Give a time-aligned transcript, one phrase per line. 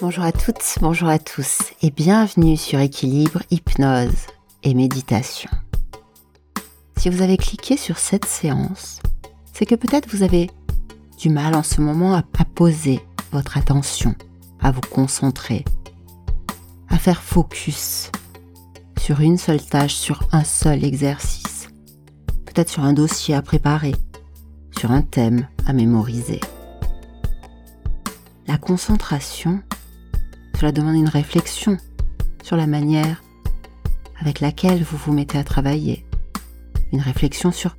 [0.00, 4.26] Bonjour à toutes, bonjour à tous et bienvenue sur Équilibre, Hypnose
[4.64, 5.48] et Méditation.
[6.96, 8.98] Si vous avez cliqué sur cette séance,
[9.52, 10.50] c'est que peut-être vous avez
[11.16, 12.22] du mal en ce moment à,
[12.54, 13.00] poser
[13.30, 14.16] votre attention,
[14.60, 15.64] à vous concentrer,
[16.88, 18.10] à faire focus
[19.00, 21.68] sur une seule tâche, sur un seul exercice,
[22.46, 23.94] peut-être sur un dossier à préparer,
[24.76, 26.40] sur un thème à mémoriser.
[28.48, 29.62] La concentration,
[30.64, 31.76] cela demande une réflexion
[32.42, 33.22] sur la manière
[34.18, 36.06] avec laquelle vous vous mettez à travailler,
[36.90, 37.76] une réflexion sur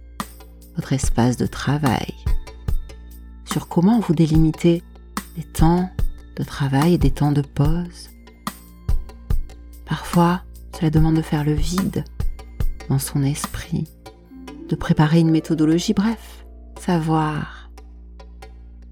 [0.75, 2.13] votre espace de travail,
[3.43, 4.83] sur comment vous délimitez
[5.35, 5.89] des temps
[6.35, 8.11] de travail et des temps de pause.
[9.87, 10.43] Parfois,
[10.77, 12.03] cela demande de faire le vide
[12.87, 13.85] dans son esprit,
[14.69, 16.45] de préparer une méthodologie, bref,
[16.79, 17.71] savoir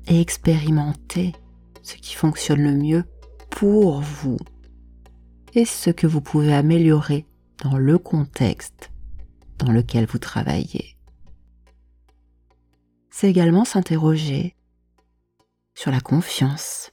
[0.07, 1.33] et expérimenter
[1.83, 3.03] ce qui fonctionne le mieux
[3.63, 4.40] pour vous
[5.53, 7.25] et ce que vous pouvez améliorer
[7.59, 8.92] dans le contexte
[9.58, 10.97] dans lequel vous travaillez.
[13.09, 14.58] C'est également s'interroger
[15.75, 16.92] sur la confiance,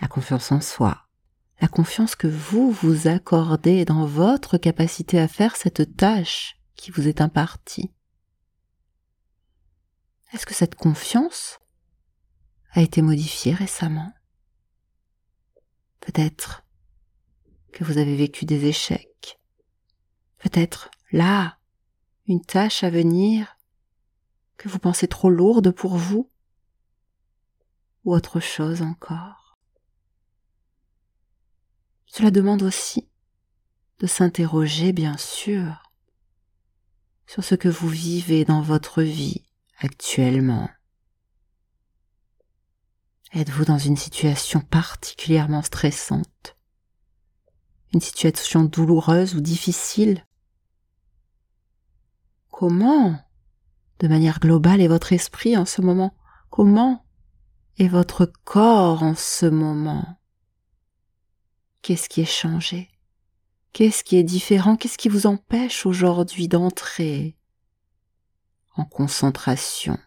[0.00, 1.06] la confiance en soi,
[1.60, 7.06] la confiance que vous vous accordez dans votre capacité à faire cette tâche qui vous
[7.06, 7.92] est impartie.
[10.32, 11.60] Est-ce que cette confiance
[12.72, 14.12] a été modifiée récemment?
[16.04, 16.64] Peut-être
[17.72, 19.40] que vous avez vécu des échecs.
[20.38, 21.58] Peut-être là,
[22.26, 23.56] une tâche à venir
[24.58, 26.30] que vous pensez trop lourde pour vous
[28.04, 29.58] ou autre chose encore.
[32.06, 33.08] Cela demande aussi
[33.98, 35.90] de s'interroger, bien sûr,
[37.26, 39.42] sur ce que vous vivez dans votre vie
[39.78, 40.68] actuellement.
[43.32, 46.56] Êtes-vous dans une situation particulièrement stressante?
[47.92, 50.24] Une situation douloureuse ou difficile?
[52.50, 53.18] Comment,
[53.98, 56.14] de manière globale, est votre esprit en ce moment?
[56.50, 57.04] Comment
[57.78, 60.20] est votre corps en ce moment?
[61.82, 62.88] Qu'est-ce qui est changé?
[63.72, 64.76] Qu'est-ce qui est différent?
[64.76, 67.36] Qu'est-ce qui vous empêche aujourd'hui d'entrer
[68.76, 69.98] en concentration?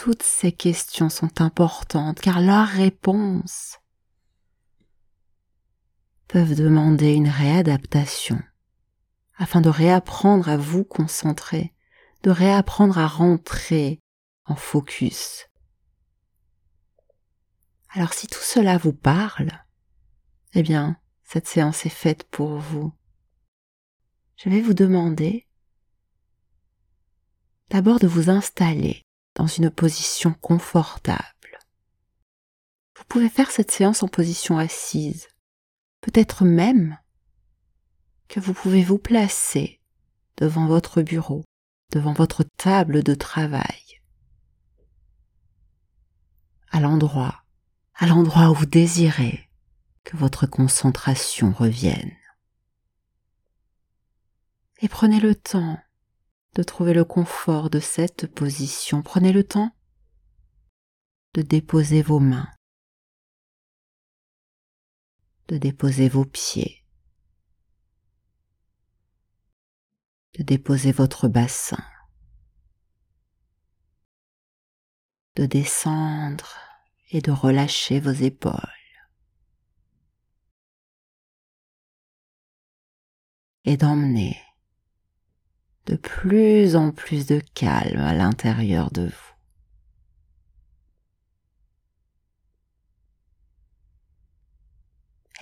[0.00, 3.80] Toutes ces questions sont importantes car leurs réponses
[6.26, 8.40] peuvent demander une réadaptation
[9.36, 11.74] afin de réapprendre à vous concentrer,
[12.22, 14.00] de réapprendre à rentrer
[14.46, 15.48] en focus.
[17.90, 19.50] Alors si tout cela vous parle,
[20.54, 22.90] eh bien, cette séance est faite pour vous.
[24.36, 25.46] Je vais vous demander
[27.68, 29.04] d'abord de vous installer
[29.34, 31.58] dans une position confortable.
[32.96, 35.28] Vous pouvez faire cette séance en position assise.
[36.00, 36.98] Peut-être même
[38.28, 39.80] que vous pouvez vous placer
[40.36, 41.44] devant votre bureau,
[41.92, 44.00] devant votre table de travail,
[46.70, 47.42] à l'endroit,
[47.94, 49.50] à l'endroit où vous désirez
[50.04, 52.16] que votre concentration revienne.
[54.80, 55.78] Et prenez le temps
[56.54, 59.02] de trouver le confort de cette position.
[59.02, 59.74] Prenez le temps
[61.34, 62.50] de déposer vos mains,
[65.48, 66.84] de déposer vos pieds,
[70.38, 71.84] de déposer votre bassin,
[75.36, 76.56] de descendre
[77.10, 78.80] et de relâcher vos épaules.
[83.64, 84.36] et d'emmener
[85.86, 89.30] de plus en plus de calme à l'intérieur de vous.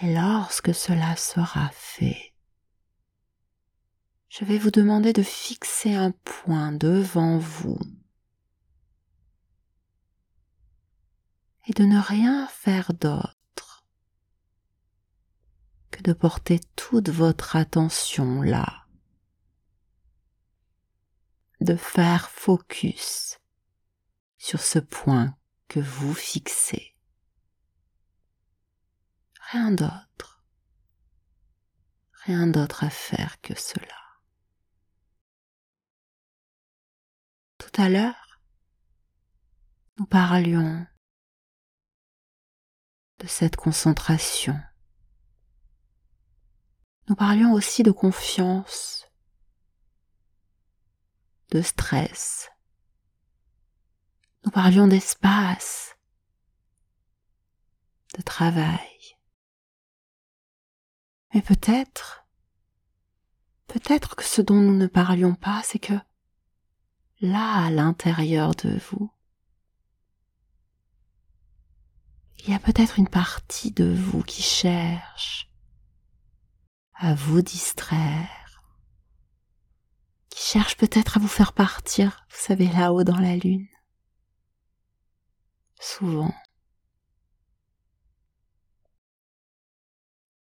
[0.01, 2.33] Et lorsque cela sera fait,
[4.29, 7.79] je vais vous demander de fixer un point devant vous
[11.67, 13.85] et de ne rien faire d'autre
[15.91, 18.88] que de porter toute votre attention là
[21.61, 23.39] de faire focus
[24.37, 25.37] sur ce point
[25.69, 26.95] que vous fixez.
[29.51, 30.45] Rien d'autre.
[32.25, 33.87] Rien d'autre à faire que cela.
[37.59, 38.41] Tout à l'heure,
[39.99, 40.87] nous parlions
[43.19, 44.61] de cette concentration.
[47.09, 49.08] Nous parlions aussi de confiance
[51.51, 52.51] de stress.
[54.45, 55.97] Nous parlions d'espace
[58.17, 59.19] de travail.
[61.35, 62.27] Mais peut-être,
[63.67, 65.99] peut-être que ce dont nous ne parlions pas, c'est que
[67.21, 69.13] là, à l'intérieur de vous,
[72.39, 75.51] il y a peut-être une partie de vous qui cherche
[76.95, 78.48] à vous distraire,
[80.39, 83.67] qui cherche peut-être à vous faire partir, vous savez, là-haut dans la lune.
[85.81, 86.33] Souvent,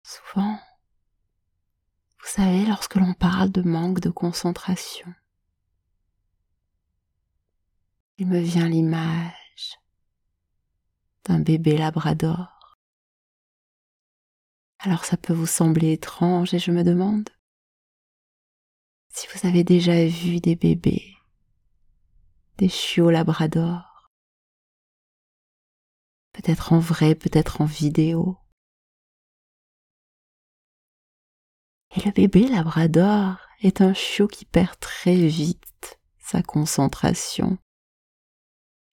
[0.02, 0.58] souvent,
[2.18, 5.14] vous savez, lorsque l'on parle de manque de concentration,
[8.18, 9.78] il me vient l'image
[11.24, 12.80] d'un bébé labrador.
[14.80, 17.30] Alors ça peut vous sembler étrange et je me demande
[19.14, 21.16] si vous avez déjà vu des bébés,
[22.58, 24.10] des chiots labrador,
[26.32, 28.36] peut-être en vrai, peut-être en vidéo.
[31.96, 37.56] Et le bébé labrador est un chiot qui perd très vite sa concentration.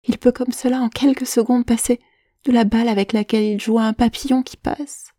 [0.03, 1.99] Il peut comme cela en quelques secondes passer
[2.43, 5.13] de la balle avec laquelle il joue à un papillon qui passe,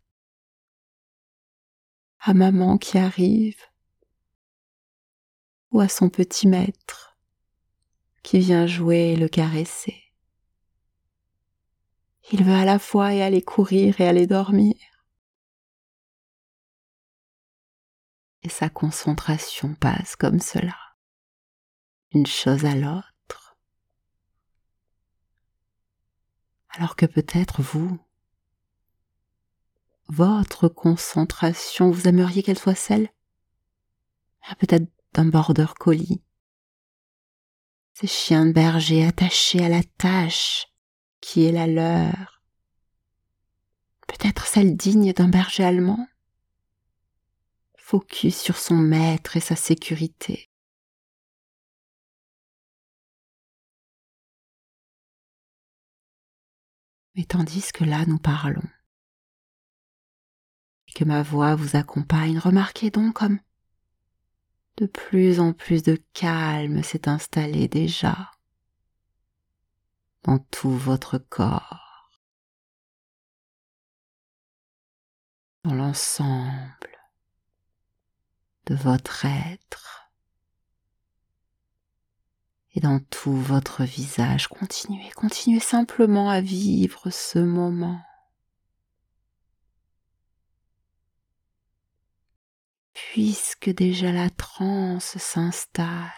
[2.19, 3.59] à maman qui arrive,
[5.73, 7.17] ou à son petit maître
[8.23, 10.01] qui vient jouer et le caresser.
[12.31, 14.75] Il veut à la fois y aller courir et aller dormir.
[18.43, 20.77] Et sa concentration passe comme cela,
[22.13, 23.13] une chose à l'autre
[26.73, 27.99] alors que peut-être vous,
[30.07, 33.09] votre concentration, vous aimeriez qu'elle soit celle?
[34.47, 36.21] Ah, peut-être d'un border collie,
[37.93, 40.67] ces chiens de berger attachés à la tâche
[41.21, 42.41] qui est la leur,
[44.07, 46.07] peut-être celle digne d'un berger allemand,
[47.77, 50.49] focus sur son maître et sa sécurité.
[57.15, 58.67] Mais tandis que là nous parlons,
[60.87, 63.39] et que ma voix vous accompagne, remarquez donc comme
[64.77, 68.31] de plus en plus de calme s'est installé déjà
[70.23, 72.09] dans tout votre corps,
[75.63, 76.89] dans l'ensemble
[78.65, 80.11] de votre être
[82.75, 84.47] et dans tout votre visage.
[84.47, 88.01] Continuez, continuez simplement à vivre ce moment.
[93.13, 96.11] Puisque déjà la transe s'installe,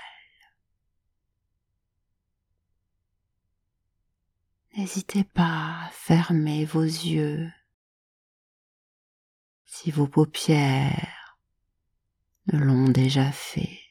[4.77, 7.51] n'hésitez pas à fermer vos yeux
[9.65, 11.37] si vos paupières
[12.53, 13.81] ne l'ont déjà fait.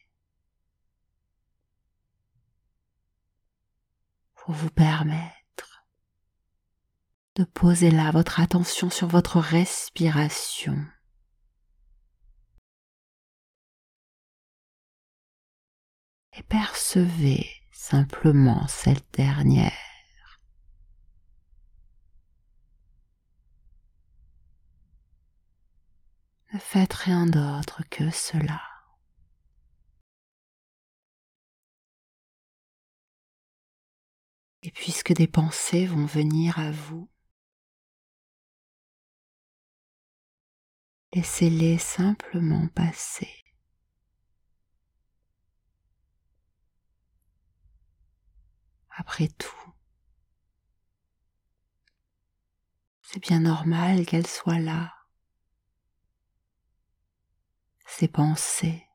[4.36, 5.84] pour vous permettre
[7.34, 10.86] de poser là votre attention sur votre respiration.
[16.36, 19.72] Et percevez simplement cette dernière.
[26.52, 28.60] Ne faites rien d'autre que cela.
[34.62, 37.10] Et puisque des pensées vont venir à vous,
[41.12, 43.43] laissez-les simplement passer.
[48.96, 49.72] Après tout,
[53.02, 54.94] c'est bien normal qu'elles soient là,
[57.86, 58.86] ces pensées.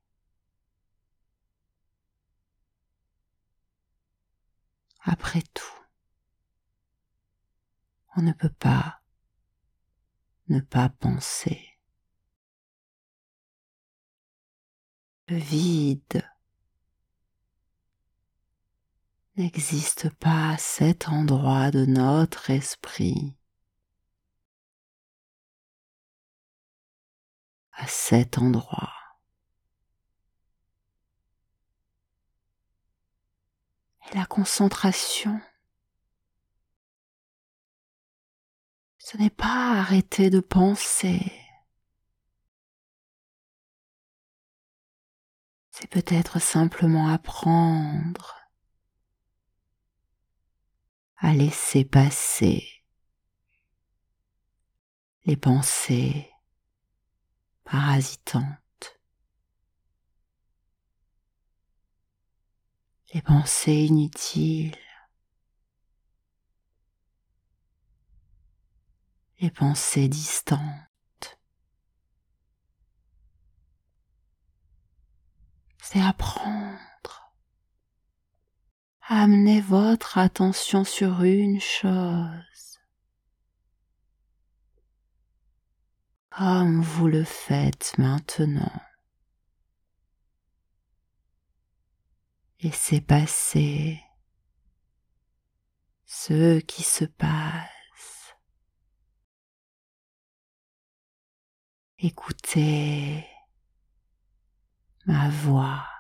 [5.01, 5.63] Après tout,
[8.15, 9.01] on ne peut pas
[10.50, 11.77] ne pas penser.
[15.27, 16.27] Le vide
[19.39, 23.36] n'existe pas à cet endroit de notre esprit.
[27.72, 28.93] À cet endroit.
[34.15, 35.39] la concentration.
[38.98, 41.31] Ce n'est pas arrêter de penser.
[45.69, 48.38] C'est peut-être simplement apprendre
[51.19, 52.65] à laisser passer
[55.25, 56.31] les pensées
[57.65, 58.99] parasitantes,
[63.13, 64.75] les pensées inutiles,
[69.39, 70.59] les pensées distantes.
[75.81, 76.79] C'est apprendre
[79.11, 82.79] à amener votre attention sur une chose,
[86.29, 88.71] comme vous le faites maintenant.
[92.61, 93.99] Laissez passer
[96.05, 98.35] ce qui se passe.
[101.97, 103.25] Écoutez
[105.07, 105.99] ma voix.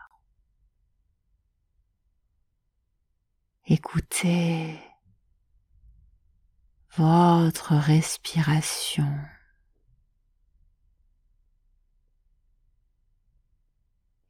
[3.71, 4.79] Écoutez
[6.97, 9.13] votre respiration.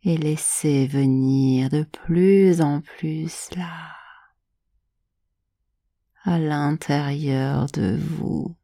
[0.04, 3.96] Et laissez venir de plus en plus là,
[6.26, 8.58] à l'intérieur de vous.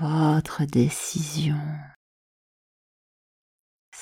[0.00, 1.60] votre décision.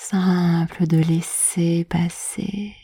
[0.05, 2.75] Simple de laisser passer.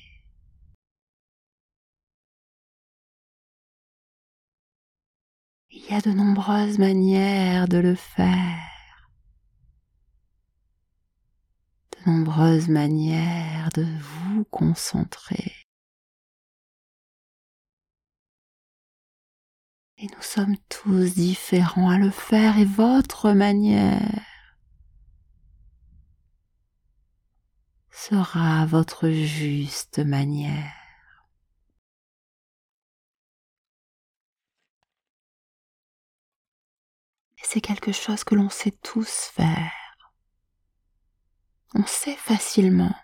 [5.69, 9.11] Il y a de nombreuses manières de le faire.
[11.91, 15.53] De nombreuses manières de vous concentrer.
[19.97, 24.28] Et nous sommes tous différents à le faire et votre manière
[27.99, 30.73] sera votre juste manière.
[37.43, 39.73] C'est quelque chose que l'on sait tous faire.
[41.73, 42.95] On sait facilement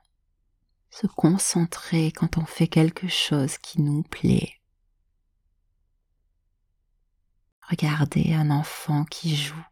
[0.89, 4.61] se concentrer quand on fait quelque chose qui nous plaît.
[7.69, 9.65] Regardez un enfant qui joue.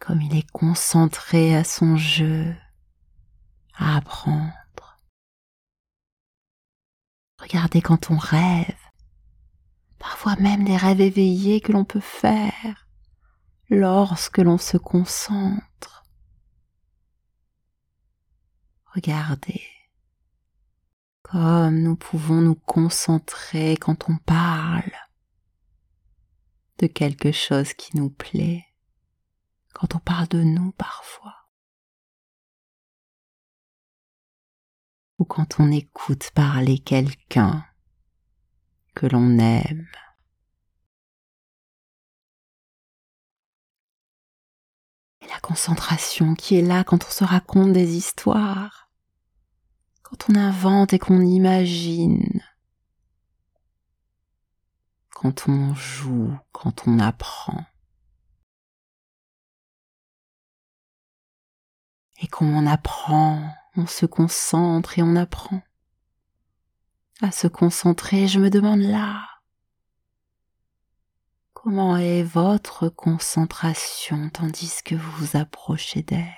[0.00, 2.56] Comme il est concentré à son jeu,
[3.74, 4.52] à apprendre.
[7.38, 8.76] Regardez quand on rêve,
[9.98, 12.88] parfois même des rêves éveillés que l'on peut faire
[13.68, 16.04] lorsque l'on se concentre.
[18.86, 19.62] Regardez
[21.30, 24.90] comme nous pouvons nous concentrer quand on parle
[26.78, 28.66] de quelque chose qui nous plaît,
[29.80, 31.48] quand on parle de nous parfois,
[35.18, 37.64] ou quand on écoute parler quelqu'un
[38.94, 39.88] que l'on aime.
[45.22, 48.90] Et la concentration qui est là quand on se raconte des histoires,
[50.02, 52.42] quand on invente et qu'on imagine,
[55.08, 57.64] quand on joue, quand on apprend.
[62.22, 63.42] Et quand on apprend,
[63.76, 65.62] on se concentre et on apprend.
[67.22, 69.26] À se concentrer, je me demande là,
[71.54, 76.34] comment est votre concentration tandis que vous vous approchez d'elle?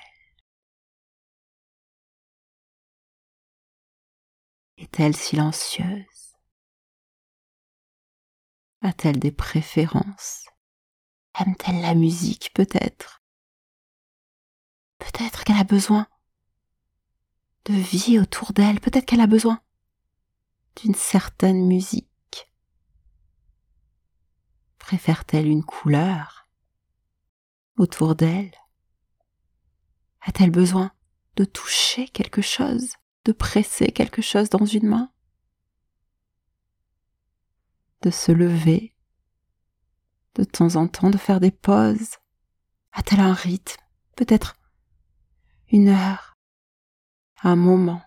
[4.77, 6.37] Est-elle silencieuse?
[8.83, 10.47] A-t-elle des préférences?
[11.39, 13.22] Aime-t-elle la musique peut-être?
[15.03, 16.07] Peut-être qu'elle a besoin
[17.65, 19.61] de vie autour d'elle, peut-être qu'elle a besoin
[20.77, 22.53] d'une certaine musique.
[24.79, 26.49] Préfère-t-elle une couleur
[27.77, 28.55] autour d'elle?
[30.21, 30.93] A-t-elle besoin
[31.35, 32.95] de toucher quelque chose,
[33.25, 35.13] de presser quelque chose dans une main?
[38.03, 38.95] De se lever,
[40.37, 42.19] de temps en temps de faire des pauses?
[42.93, 43.83] A-t-elle un rythme?
[44.15, 44.62] Peut-être
[45.73, 46.37] une heure,
[47.43, 48.03] un moment.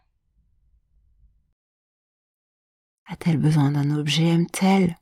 [3.08, 4.96] A-t-elle besoin d'un objet Aime-t-elle?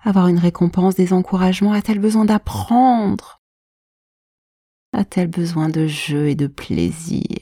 [0.00, 3.42] Avoir une récompense, des encouragements A-t-elle besoin d'apprendre?
[4.92, 7.40] A-t-elle besoin de jeu et de plaisir?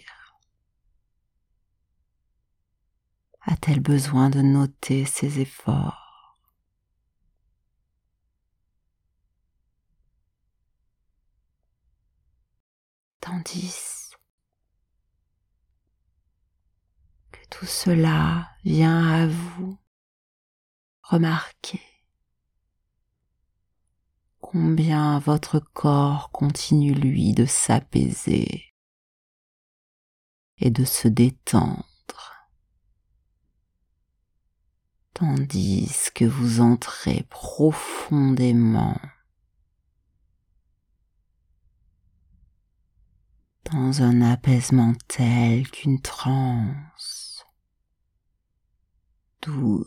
[3.43, 6.39] A-t-elle besoin de noter ses efforts?
[13.21, 13.96] Tandis
[17.59, 19.79] tout cela vient à vous,
[21.03, 21.81] Remarquez
[24.41, 28.75] combien votre corps continue lui de s'apaiser
[30.59, 31.87] et de se détendre,
[35.15, 39.01] tandis que vous entrez profondément
[43.73, 47.26] dans un apaisement tel qu'une transe
[49.47, 49.85] vous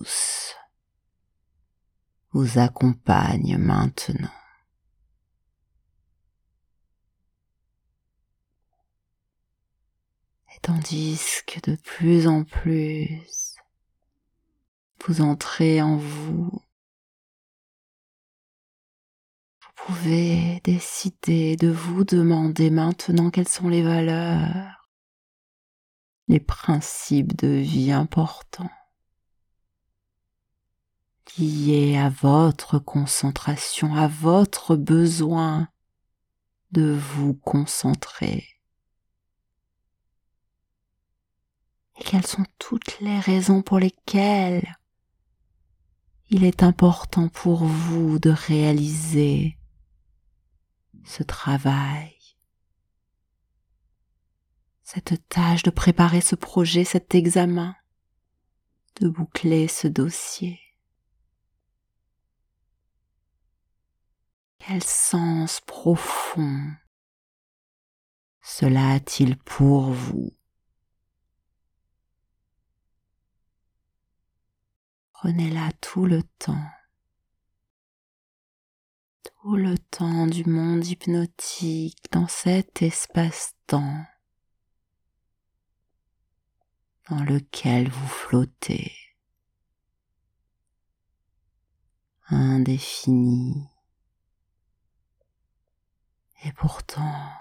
[2.55, 4.29] accompagne maintenant.
[10.55, 13.55] Et tandis que de plus en plus
[15.05, 16.51] vous entrez en vous,
[19.61, 24.89] vous pouvez décider de vous demander maintenant quelles sont les valeurs,
[26.27, 28.69] les principes de vie importants
[31.37, 35.69] liés à votre concentration, à votre besoin
[36.71, 38.45] de vous concentrer.
[41.99, 44.77] Et quelles sont toutes les raisons pour lesquelles
[46.29, 49.57] il est important pour vous de réaliser
[51.03, 52.15] ce travail,
[54.83, 57.75] cette tâche de préparer ce projet, cet examen,
[59.01, 60.59] de boucler ce dossier.
[64.59, 66.75] Quel sens profond
[68.41, 70.35] cela a-t-il pour vous?
[75.13, 76.69] Prenez-la tout le temps,
[79.23, 84.05] tout le temps du monde hypnotique dans cet espace-temps
[87.09, 88.93] dans lequel vous flottez,
[92.27, 93.68] indéfini
[96.43, 97.31] et pourtant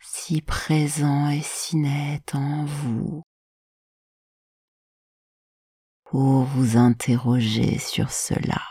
[0.00, 3.22] si présent et si net en vous
[6.04, 8.62] pour vous interroger sur cela.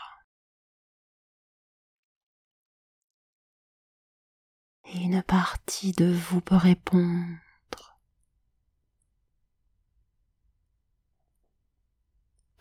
[4.86, 7.40] Et une partie de vous peut répondre.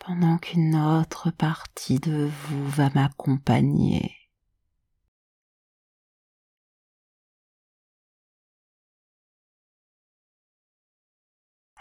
[0.09, 4.18] pendant qu'une autre partie de vous va m'accompagner.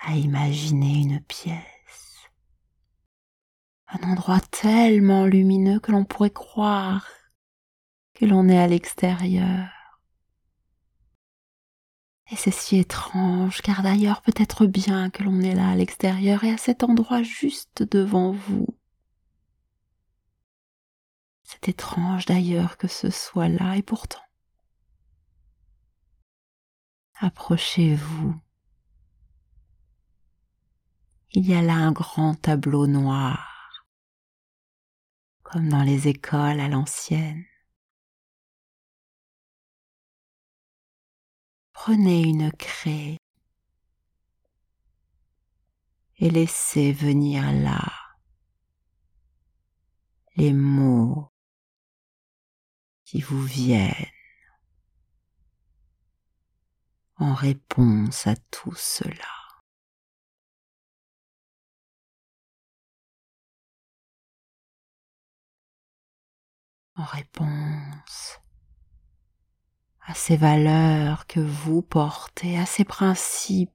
[0.08, 2.30] À imaginer une pièce,
[3.88, 7.06] un endroit tellement lumineux que l'on pourrait croire
[8.14, 9.68] que l'on est à l'extérieur.
[12.30, 16.52] Et c'est si étrange, car d'ailleurs peut-être bien que l'on est là à l'extérieur et
[16.52, 18.66] à cet endroit juste devant vous.
[21.42, 24.24] C'est étrange d'ailleurs que ce soit là, et pourtant.
[27.20, 28.34] Approchez-vous
[31.38, 33.86] il y a là un grand tableau noir,
[35.44, 37.44] comme dans les écoles à l'ancienne.
[41.72, 43.18] Prenez une craie
[46.16, 47.88] et laissez venir là
[50.34, 51.30] les mots
[53.04, 53.94] qui vous viennent
[57.14, 59.37] en réponse à tout cela.
[66.98, 68.40] En réponse
[70.00, 73.70] à ces valeurs que vous portez, à ces principes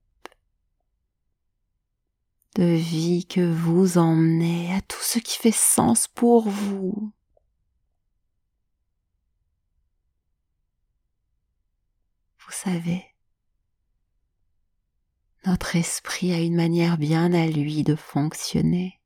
[2.55, 7.13] de vie que vous emmenez, à tout ce qui fait sens pour vous.
[12.39, 13.05] Vous savez,
[15.45, 18.99] notre esprit a une manière bien à lui de fonctionner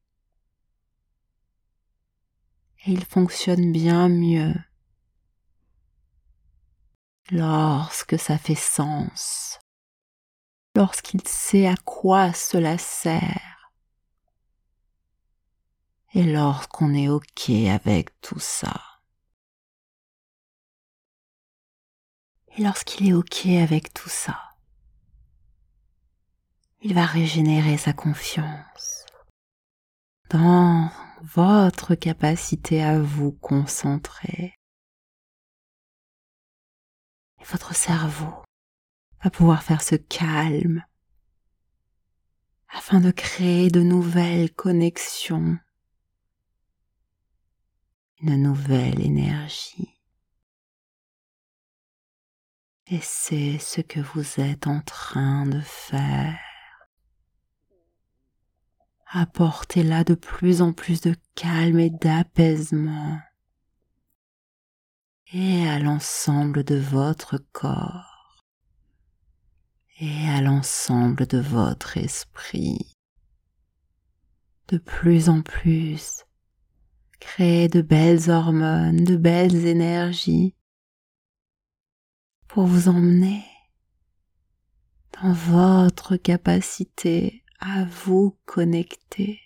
[2.87, 4.53] il fonctionne bien mieux
[7.31, 9.59] lorsque ça fait sens,
[10.73, 13.73] lorsqu'il sait à quoi cela sert
[16.13, 18.81] et lorsqu'on est OK avec tout ça.
[22.55, 24.39] Et lorsqu'il est OK avec tout ça,
[26.81, 29.05] il va régénérer sa confiance
[30.29, 30.89] dans
[31.21, 34.53] votre capacité à vous concentrer.
[37.39, 38.33] Et votre cerveau
[39.23, 40.83] va pouvoir faire ce calme
[42.69, 45.57] afin de créer de nouvelles connexions
[48.21, 49.93] une nouvelle énergie.
[52.87, 56.46] Et c'est ce que vous êtes en train de faire.
[59.09, 63.19] Apportez là de plus en plus de calme et d'apaisement.
[65.31, 68.43] Et à l'ensemble de votre corps.
[69.99, 72.97] Et à l'ensemble de votre esprit.
[74.67, 76.25] De plus en plus,
[77.21, 80.53] créez de belles hormones, de belles énergies.
[82.49, 83.45] Pour vous emmener
[85.21, 89.39] dans votre capacité à vous connecter.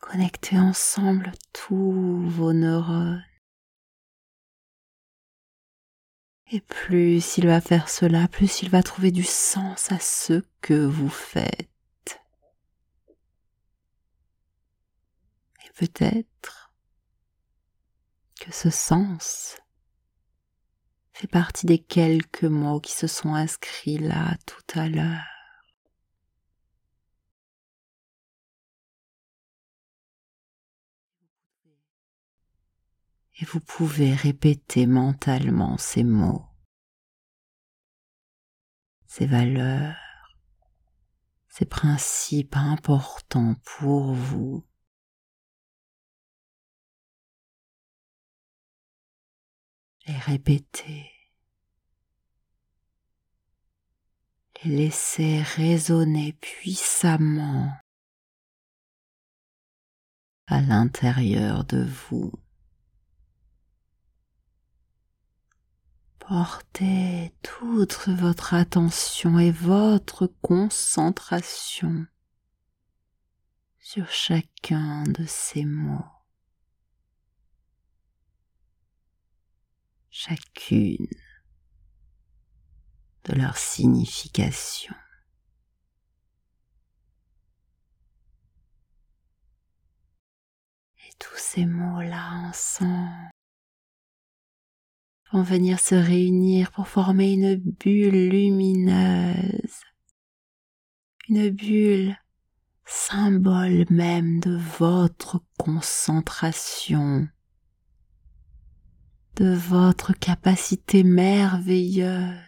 [0.00, 3.24] Connecter ensemble tous vos neurones
[6.50, 10.86] Et plus il va faire cela, plus il va trouver du sens à ce que
[10.86, 12.20] vous faites.
[15.64, 16.72] Et peut-être
[18.40, 19.56] que ce sens
[21.12, 25.33] fait partie des quelques mots qui se sont inscrits là tout à l'heure.
[33.36, 36.46] Et vous pouvez répéter mentalement ces mots,
[39.06, 39.96] ces valeurs,
[41.48, 44.64] ces principes importants pour vous.
[50.06, 51.10] Les répéter,
[54.62, 57.72] les laisser résonner puissamment
[60.46, 62.43] à l'intérieur de vous.
[66.26, 72.06] Portez toute votre attention et votre concentration
[73.78, 76.06] sur chacun de ces mots.
[80.08, 81.08] Chacune
[83.24, 84.94] de leur signification.
[91.06, 93.30] Et tous ces mots-là ensemble
[95.42, 99.80] venir se réunir pour former une bulle lumineuse,
[101.28, 102.16] une bulle
[102.86, 107.26] symbole même de votre concentration,
[109.36, 112.38] de votre capacité merveilleuse.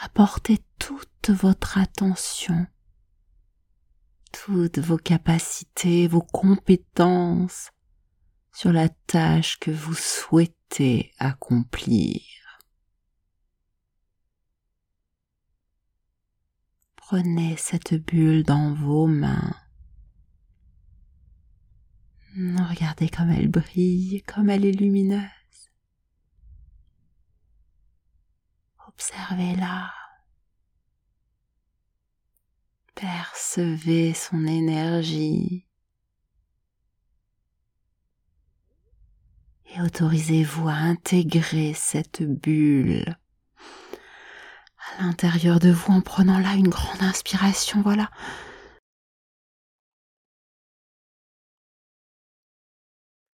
[0.00, 2.66] À porter toute votre attention,
[4.30, 7.72] toutes vos capacités, vos compétences
[8.52, 10.57] sur la tâche que vous souhaitez
[11.18, 12.22] accomplir.
[16.96, 19.56] Prenez cette bulle dans vos mains.
[22.36, 25.22] Regardez comme elle brille, comme elle est lumineuse.
[28.86, 29.92] Observez-la.
[32.94, 35.67] Percevez son énergie.
[39.74, 43.16] Et autorisez-vous à intégrer cette bulle
[44.98, 48.10] à l'intérieur de vous en prenant là une grande inspiration, voilà.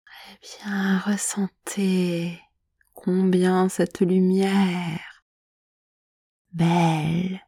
[0.07, 2.41] Très bien, ressentez
[2.93, 5.23] combien cette lumière
[6.53, 7.41] belle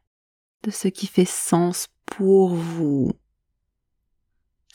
[0.63, 3.11] de ce qui fait sens pour vous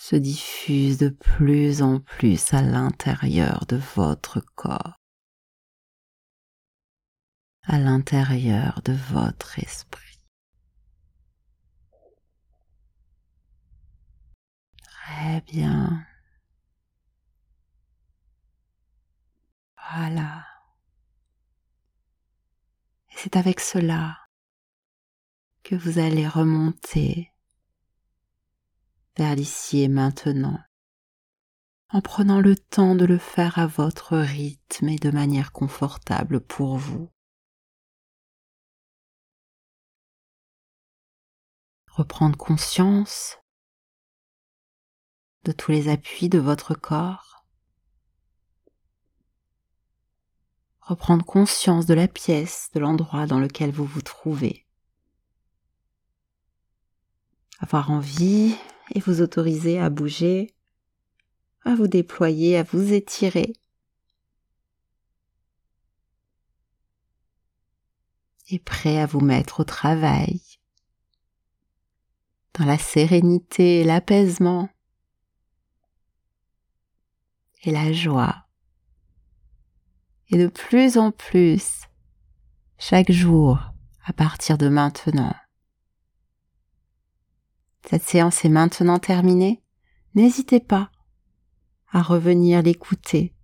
[0.02, 4.98] se diffuse de plus en plus à l'intérieur de votre corps,
[7.62, 10.18] à l'intérieur de votre esprit.
[14.82, 16.04] Très bien.
[19.92, 20.44] Voilà.
[23.10, 24.18] Et c'est avec cela
[25.62, 27.31] que vous allez remonter
[29.16, 30.58] vers l'ici et maintenant,
[31.90, 36.78] en prenant le temps de le faire à votre rythme et de manière confortable pour
[36.78, 37.10] vous.
[41.88, 43.38] Reprendre conscience
[45.44, 47.44] de tous les appuis de votre corps.
[50.80, 54.66] Reprendre conscience de la pièce, de l'endroit dans lequel vous vous trouvez.
[57.60, 58.56] Avoir envie
[58.90, 60.54] et vous autoriser à bouger,
[61.64, 63.52] à vous déployer, à vous étirer.
[68.50, 70.40] Et prêt à vous mettre au travail,
[72.58, 74.68] dans la sérénité l'apaisement,
[77.64, 78.44] et la joie.
[80.30, 81.82] Et de plus en plus,
[82.78, 83.58] chaque jour,
[84.04, 85.34] à partir de maintenant.
[87.88, 89.62] Cette séance est maintenant terminée.
[90.14, 90.90] N'hésitez pas
[91.90, 93.34] à revenir l'écouter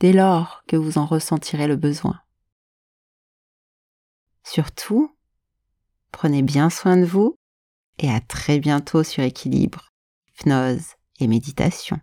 [0.00, 2.20] dès lors que vous en ressentirez le besoin.
[4.44, 5.14] Surtout,
[6.12, 7.36] prenez bien soin de vous
[7.98, 9.92] et à très bientôt sur équilibre,
[10.28, 11.98] hypnose et méditation.